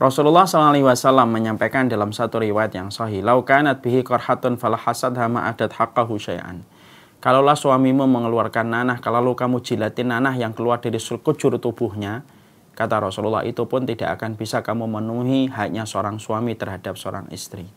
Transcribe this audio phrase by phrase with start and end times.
[0.00, 5.76] Rasulullah SAW menyampaikan dalam satu riwayat yang sahih, "Lau kanat bihi qarhatun falahasad hama adat
[5.76, 6.64] haqqahu syai'an."
[7.20, 12.24] Kalaulah suamimu mengeluarkan nanah, kalau kamu jilatin nanah yang keluar dari kujur tubuhnya,
[12.72, 17.68] kata Rasulullah itu pun tidak akan bisa kamu memenuhi hanya seorang suami terhadap seorang istri.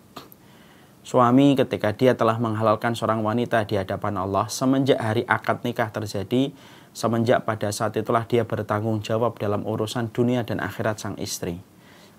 [1.03, 6.55] Suami ketika dia telah menghalalkan seorang wanita di hadapan Allah semenjak hari akad nikah terjadi,
[6.95, 11.72] semenjak pada saat itulah dia bertanggung jawab dalam urusan dunia dan akhirat sang istri.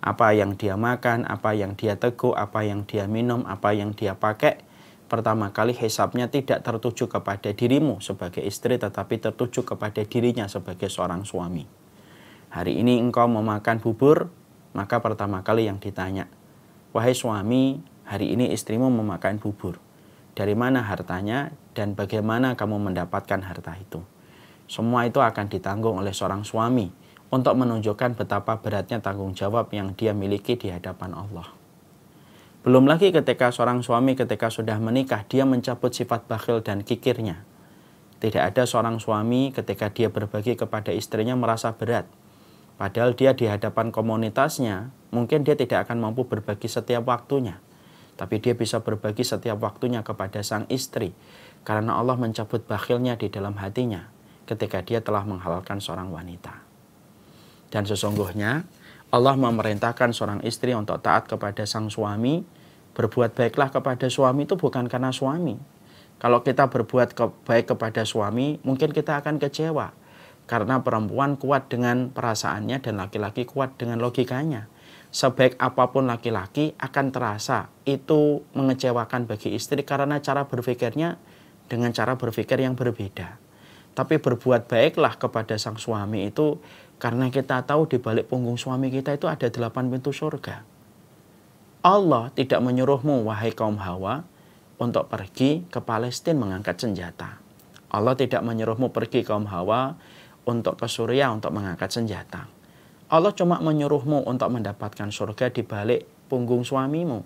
[0.04, 4.12] Apa yang dia makan, apa yang dia teguk, apa yang dia minum, apa yang dia
[4.12, 4.60] pakai,
[5.08, 11.24] pertama kali hisapnya tidak tertuju kepada dirimu sebagai istri tetapi tertuju kepada dirinya sebagai seorang
[11.24, 11.64] suami.
[12.52, 14.28] Hari ini engkau memakan bubur,
[14.76, 16.28] maka pertama kali yang ditanya,
[16.92, 19.80] wahai suami, hari ini istrimu memakan bubur.
[20.36, 24.04] Dari mana hartanya dan bagaimana kamu mendapatkan harta itu?
[24.68, 26.92] Semua itu akan ditanggung oleh seorang suami
[27.34, 31.50] untuk menunjukkan betapa beratnya tanggung jawab yang dia miliki di hadapan Allah.
[32.62, 37.42] Belum lagi ketika seorang suami ketika sudah menikah, dia mencabut sifat bakhil dan kikirnya.
[38.22, 42.06] Tidak ada seorang suami ketika dia berbagi kepada istrinya merasa berat.
[42.80, 47.60] Padahal dia di hadapan komunitasnya, mungkin dia tidak akan mampu berbagi setiap waktunya.
[48.16, 51.12] Tapi dia bisa berbagi setiap waktunya kepada sang istri.
[51.68, 54.08] Karena Allah mencabut bakhilnya di dalam hatinya
[54.48, 56.63] ketika dia telah menghalalkan seorang wanita.
[57.74, 58.62] Dan sesungguhnya
[59.10, 62.46] Allah memerintahkan seorang istri untuk taat kepada sang suami,
[62.94, 65.58] berbuat baiklah kepada suami itu bukan karena suami.
[66.22, 69.90] Kalau kita berbuat baik kepada suami, mungkin kita akan kecewa.
[70.46, 74.70] Karena perempuan kuat dengan perasaannya dan laki-laki kuat dengan logikanya.
[75.10, 81.18] Sebaik apa pun laki-laki akan terasa itu mengecewakan bagi istri karena cara berpikirnya
[81.66, 83.38] dengan cara berpikir yang berbeda.
[83.94, 86.58] Tapi berbuat baiklah kepada sang suami itu
[86.98, 90.62] karena kita tahu di balik punggung suami kita itu ada delapan pintu surga.
[91.84, 94.24] Allah tidak menyuruhmu, wahai kaum Hawa,
[94.80, 97.38] untuk pergi ke Palestina mengangkat senjata.
[97.92, 99.94] Allah tidak menyuruhmu pergi kaum Hawa
[100.48, 102.48] untuk ke Suriah untuk mengangkat senjata.
[103.12, 107.22] Allah cuma menyuruhmu untuk mendapatkan surga di balik punggung suamimu.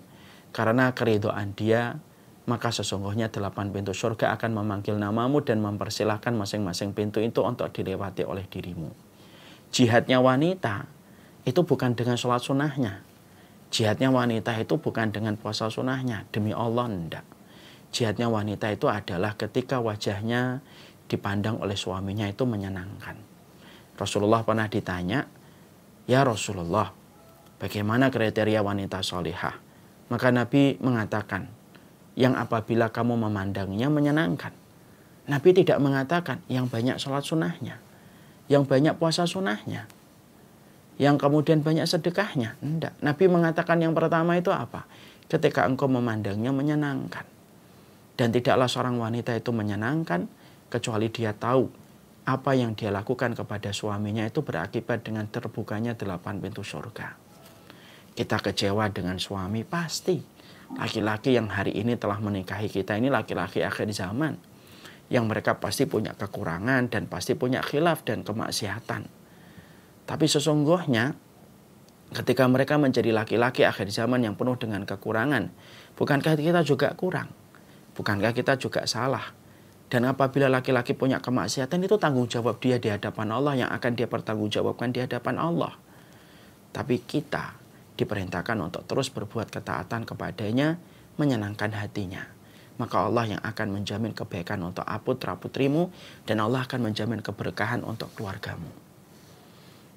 [0.51, 1.97] Karena keridoan dia
[2.49, 8.25] maka sesungguhnya delapan pintu surga akan memanggil namamu dan mempersilahkan masing-masing pintu itu untuk dilewati
[8.25, 9.08] oleh dirimu.
[9.69, 10.89] Jihadnya wanita
[11.45, 13.05] itu bukan dengan sholat sunnahnya.
[13.69, 16.25] Jihadnya wanita itu bukan dengan puasa sunnahnya.
[16.33, 17.25] Demi Allah, enggak.
[17.93, 20.61] Jihadnya wanita itu adalah ketika wajahnya
[21.09, 23.17] dipandang oleh suaminya itu menyenangkan.
[23.97, 25.25] Rasulullah pernah ditanya,
[26.09, 26.89] Ya Rasulullah,
[27.61, 29.57] bagaimana kriteria wanita solihah?
[30.09, 31.45] Maka Nabi mengatakan,
[32.17, 34.51] yang apabila kamu memandangnya menyenangkan.
[35.29, 37.77] Nabi tidak mengatakan yang banyak sholat sunnahnya,
[38.49, 39.85] yang banyak puasa sunnahnya,
[40.97, 42.57] yang kemudian banyak sedekahnya.
[42.59, 42.99] Tidak.
[43.05, 44.89] Nabi mengatakan yang pertama itu apa?
[45.29, 47.23] Ketika engkau memandangnya menyenangkan.
[48.19, 50.27] Dan tidaklah seorang wanita itu menyenangkan
[50.67, 51.71] kecuali dia tahu
[52.27, 57.15] apa yang dia lakukan kepada suaminya itu berakibat dengan terbukanya delapan pintu surga.
[58.11, 60.19] Kita kecewa dengan suami pasti
[60.75, 64.37] laki-laki yang hari ini telah menikahi kita ini laki-laki akhir zaman
[65.09, 69.09] yang mereka pasti punya kekurangan dan pasti punya khilaf dan kemaksiatan.
[70.05, 71.13] Tapi sesungguhnya
[72.13, 75.49] ketika mereka menjadi laki-laki akhir zaman yang penuh dengan kekurangan,
[75.97, 77.29] bukankah kita juga kurang?
[77.97, 79.33] Bukankah kita juga salah?
[79.89, 84.05] Dan apabila laki-laki punya kemaksiatan itu tanggung jawab dia di hadapan Allah yang akan dia
[84.05, 85.73] pertanggungjawabkan di hadapan Allah.
[86.69, 87.57] Tapi kita
[87.97, 90.77] diperintahkan untuk terus berbuat ketaatan kepadanya,
[91.17, 92.38] menyenangkan hatinya.
[92.79, 95.91] Maka Allah yang akan menjamin kebaikan untuk putra putrimu
[96.23, 98.71] dan Allah akan menjamin keberkahan untuk keluargamu.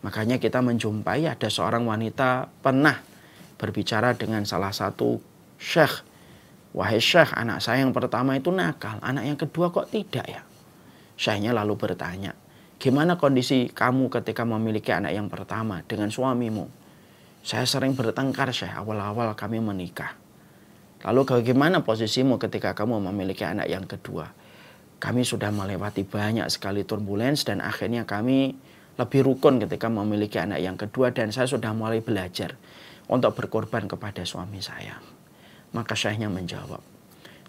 [0.02, 2.98] Makanya kita menjumpai ada seorang wanita pernah
[3.54, 5.22] berbicara dengan salah satu
[5.62, 6.02] syekh.
[6.74, 10.42] Wahai syekh, anak saya yang pertama itu nakal, anak yang kedua kok tidak ya?
[11.14, 12.34] Syekhnya lalu bertanya,
[12.82, 16.66] gimana kondisi kamu ketika memiliki anak yang pertama dengan suamimu?
[17.46, 20.21] Saya sering bertengkar saya awal-awal kami menikah.
[21.02, 24.30] Lalu bagaimana posisimu ketika kamu memiliki anak yang kedua?
[25.02, 28.54] Kami sudah melewati banyak sekali turbulence dan akhirnya kami
[28.94, 32.54] lebih rukun ketika memiliki anak yang kedua dan saya sudah mulai belajar
[33.10, 35.02] untuk berkorban kepada suami saya.
[35.74, 36.84] Maka syekhnya menjawab,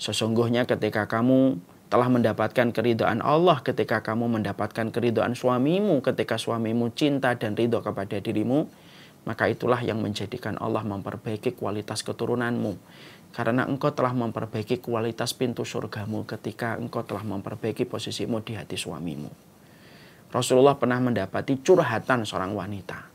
[0.01, 1.61] sesungguhnya ketika kamu
[1.93, 8.17] telah mendapatkan keridhaan Allah ketika kamu mendapatkan keridhaan suamimu ketika suamimu cinta dan ridho kepada
[8.17, 8.65] dirimu
[9.23, 12.75] maka itulah yang menjadikan Allah memperbaiki kualitas keturunanmu.
[13.33, 19.31] Karena engkau telah memperbaiki kualitas pintu surgamu ketika engkau telah memperbaiki posisimu di hati suamimu.
[20.29, 23.09] Rasulullah pernah mendapati curhatan seorang wanita.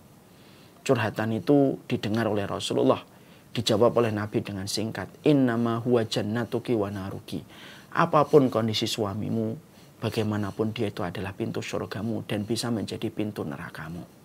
[0.82, 3.04] curhatan itu didengar oleh Rasulullah.
[3.52, 5.12] Dijawab oleh Nabi dengan singkat.
[5.28, 7.44] Innama huwa jannatuki wa naruki.
[7.92, 9.52] Apa pun kondisi suamimu,
[10.00, 14.17] bagaimanapun dia itu adalah pintu surgamu dan bisa menjadi pintu nerakamu.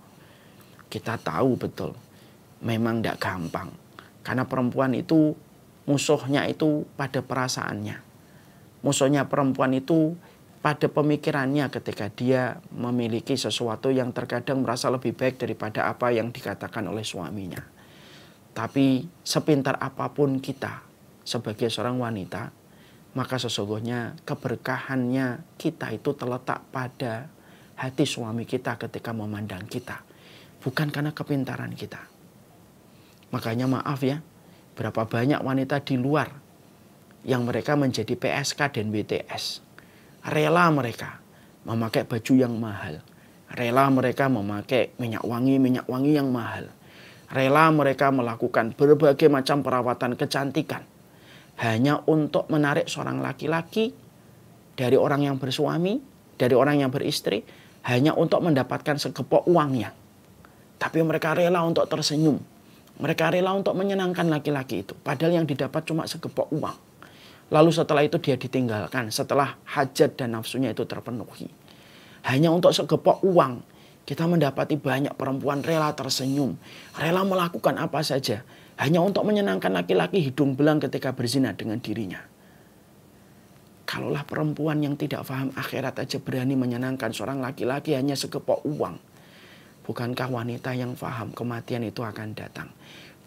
[0.93, 1.97] Kita tahu betul,
[2.61, 3.73] memang tidak gampang.
[4.21, 5.33] Karena perempuan itu
[5.89, 7.97] musuhnya itu pada perasaannya.
[8.85, 10.13] Musuhnya perempuan itu
[10.61, 16.85] pada pemikirannya ketika dia memiliki sesuatu yang terkadang merasa lebih baik daripada apa yang dikatakan
[16.85, 17.65] oleh suaminya.
[18.53, 20.85] Tapi sepintar apa pun kita
[21.25, 22.53] sebagai seorang wanita,
[23.17, 27.33] maka sesungguhnya keberkahannya kita itu terletak pada
[27.81, 30.12] hati suami kita ketika memandang kita.
[30.63, 31.99] Bukan karena kepintaran kita.
[33.35, 34.23] Makanya maaf ya,
[34.79, 36.31] berapa banyak wanita di luar
[37.27, 39.73] yang mereka menjadi PSK dan BTS
[40.23, 41.19] rela mereka
[41.67, 43.03] memakai baju yang mahal.
[43.53, 46.71] Rela mereka memakai minyak wangi, minyak wangi yang mahal.
[47.29, 50.81] Rela mereka melakukan berbagai macam perawatan kecantikan.
[51.61, 53.93] Hanya untuk menarik seorang laki-laki
[54.73, 56.01] dari orang yang bersuami,
[56.33, 57.45] dari orang yang beristri.
[57.83, 59.91] Hanya untuk mendapatkan segepok uangnya.
[60.83, 62.35] Tapi mereka rela untuk tersenyum.
[62.99, 64.91] Mereka rela untuk menyenangkan laki-laki itu.
[64.99, 66.75] Padahal yang didapat cuma segepok uang.
[67.55, 71.47] Lalu setelah itu dia ditinggalkan setelah hajat dan nafsunya itu terpenuhi.
[72.27, 73.63] Hanya untuk segepok uang
[74.03, 76.59] kita mendapati banyak perempuan rela tersenyum,
[76.99, 78.43] rela melakukan apa saja
[78.75, 82.19] hanya untuk menyenangkan laki-laki hidung belang ketika berzina dengan dirinya.
[83.87, 89.12] Kalaulah perempuan yang tidak paham akhirat aja berani menyenangkan seorang laki-laki hanya segepok uang.
[89.83, 92.71] Bukankah wanita yang paham kematian itu akan datang?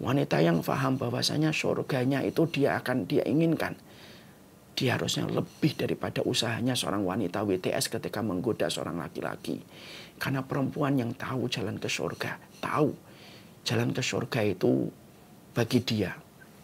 [0.00, 3.76] Wanita yang paham bahwasanya surganya itu dia akan dia inginkan
[4.76, 9.64] dia harusnya lebih daripada usahanya seorang wanita WTS ketika menggoda seorang laki-laki.
[10.20, 12.92] Karena perempuan yang tahu jalan ke surga, tahu
[13.64, 14.92] jalan ke surga itu
[15.56, 16.12] bagi dia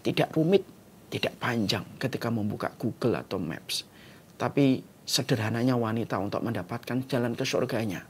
[0.04, 0.62] tidak rumit,
[1.08, 3.88] tidak panjang ketika membuka Google atau Maps.
[4.36, 8.04] Tapi sederhananya wanita untuk mendapatkan jalan ke surganya.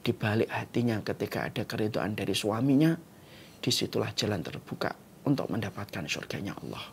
[0.00, 2.96] Di balik hatinya ketika ada keriduan dari suaminya,
[3.60, 4.96] di situlah jalan terbuka
[5.28, 6.84] untuk mendapatkan surganya Allah.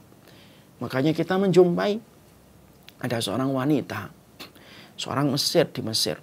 [0.84, 1.96] Makanya kita menjumpai
[3.02, 4.12] ada seorang wanita,
[5.00, 6.20] seorang Mesir di Mesir,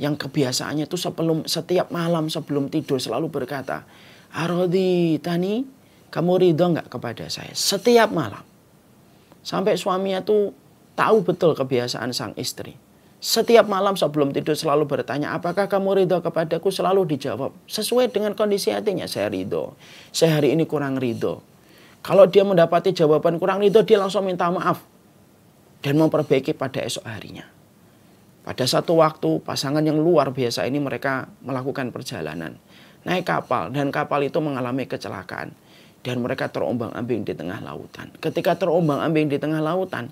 [0.00, 3.84] yang kebiasaannya itu sebelum setiap malam sebelum tidur selalu berkata,
[4.32, 5.66] Arodi Tani,
[6.08, 7.52] kamu ridho nggak kepada saya?
[7.52, 8.40] Setiap malam.
[9.42, 10.54] Sampai suaminya tuh
[10.94, 12.76] tahu betul kebiasaan sang istri.
[13.20, 16.72] Setiap malam sebelum tidur selalu bertanya, apakah kamu ridho kepadaku?
[16.72, 19.76] Selalu dijawab, sesuai dengan kondisi hatinya, saya ridho.
[20.08, 21.44] Saya hari ini kurang ridho.
[22.00, 24.80] Kalau dia mendapati jawaban kurang ridho, dia langsung minta maaf
[25.84, 27.44] dan memperbaiki pada esok harinya.
[28.40, 32.56] Pada satu waktu pasangan yang luar biasa ini mereka melakukan perjalanan
[33.04, 35.52] naik kapal dan kapal itu mengalami kecelakaan
[36.00, 38.08] dan mereka terombang-ambing di tengah lautan.
[38.20, 40.08] Ketika terombang-ambing di tengah lautan,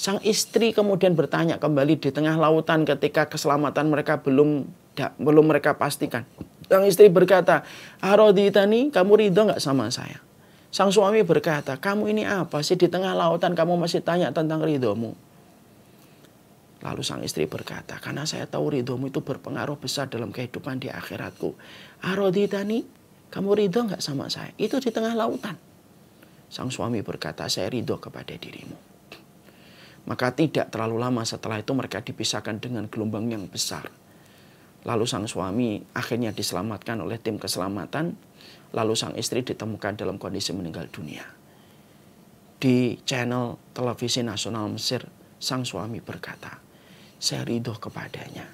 [0.00, 4.64] sang istri kemudian bertanya kembali di tengah lautan ketika keselamatan mereka belum
[4.96, 6.24] belum mereka pastikan.
[6.72, 7.68] Sang istri berkata,
[8.00, 10.24] Aroditani, kamu ridho nggak sama saya?
[10.72, 15.12] Sang suami berkata, kamu ini apa sih di tengah lautan kamu masih tanya tentang ridhomu.
[16.80, 21.52] Lalu sang istri berkata, karena saya tahu ridhomu itu berpengaruh besar dalam kehidupan di akhiratku.
[22.08, 22.88] Aroditani,
[23.28, 24.54] kamu ridho nggak sama saya?
[24.56, 25.60] Itu di tengah lautan.
[26.48, 28.89] Sang suami berkata, saya ridho kepada dirimu.
[30.10, 33.86] Maka tidak terlalu lama setelah itu mereka dipisahkan dengan gelombang yang besar.
[34.82, 38.18] Lalu sang suami akhirnya diselamatkan oleh tim keselamatan
[38.70, 41.26] Lalu sang istri ditemukan dalam kondisi meninggal dunia.
[42.60, 45.02] Di channel televisi nasional Mesir,
[45.42, 46.60] sang suami berkata,
[47.18, 48.46] saya ridho kepadanya.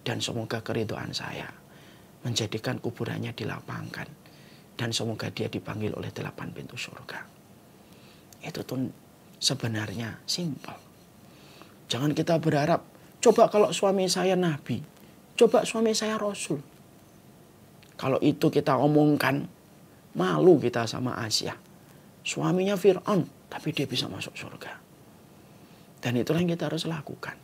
[0.00, 1.50] Dan semoga keridoan saya
[2.22, 4.08] menjadikan kuburannya dilapangkan.
[4.78, 7.20] Dan semoga dia dipanggil oleh delapan pintu surga.
[8.40, 8.80] Itu tuh
[9.40, 10.76] sebenarnya simpel.
[11.90, 12.86] Jangan kita berharap,
[13.18, 14.78] coba kalau suami saya nabi,
[15.34, 16.62] coba suami saya rasul.
[17.98, 19.44] Kalau itu kita omongkan,
[20.14, 21.56] malu kita sama Asia.
[22.22, 24.72] Suaminya Fir'aun, tapi dia bisa masuk surga.
[26.00, 27.36] Dan itulah yang kita harus lakukan.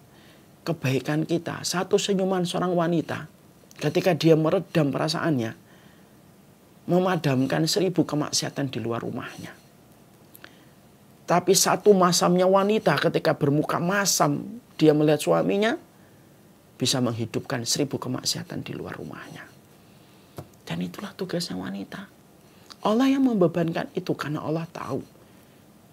[0.65, 3.29] Kebaikan kita, satu senyuman seorang wanita,
[3.77, 5.53] ketika dia meredam perasaannya,
[6.89, 9.66] memadamkan seribu kemaksiatan di luar rumahnya.
[11.27, 15.75] Tapi satu masamnya wanita ketika bermuka masam, dia melihat suaminya,
[16.79, 19.43] bisa menghidupkan seribu kemaksiatan di luar rumahnya.
[20.63, 22.07] Dan itulah tugasnya wanita.
[22.87, 25.03] Allah yang membebankan itu karena Allah tahu.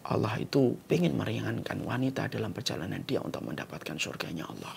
[0.03, 4.75] Allah itu ingin meringankan wanita dalam perjalanan dia untuk mendapatkan surganya Allah.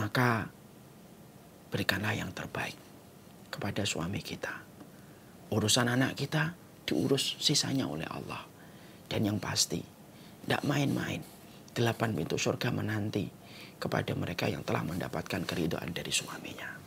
[0.00, 0.48] Maka
[1.68, 2.78] berikanlah yang terbaik
[3.52, 4.54] kepada suami kita.
[5.50, 8.44] Urusan anak kita diurus sisanya oleh Allah.
[9.04, 9.80] Dan yang pasti,
[10.44, 11.20] tidak main-main.
[11.74, 13.26] Delapan pintu surga menanti
[13.80, 16.83] kepada mereka yang telah mendapatkan keridhaan dari suaminya.